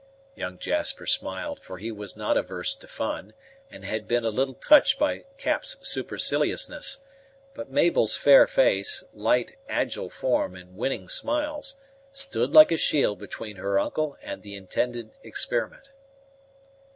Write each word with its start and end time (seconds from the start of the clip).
Young 0.33 0.57
Jasper 0.57 1.05
smiled, 1.05 1.59
for 1.59 1.77
he 1.77 1.91
was 1.91 2.15
not 2.15 2.35
averse 2.35 2.73
to 2.73 2.87
fun, 2.87 3.35
and 3.69 3.85
had 3.85 4.07
been 4.07 4.25
a 4.25 4.31
little 4.31 4.55
touched 4.55 4.97
by 4.97 5.25
Cap's 5.37 5.77
superciliousness; 5.81 7.01
but 7.53 7.69
Mabel's 7.69 8.17
fair 8.17 8.47
face, 8.47 9.03
light, 9.13 9.57
agile 9.69 10.09
form, 10.09 10.55
and 10.55 10.75
winning 10.75 11.07
smiles, 11.07 11.75
stood 12.13 12.51
like 12.51 12.71
a 12.71 12.77
shield 12.77 13.19
between 13.19 13.57
her 13.57 13.77
uncle 13.77 14.17
and 14.23 14.41
the 14.41 14.55
intended 14.55 15.11
experiment. 15.21 15.91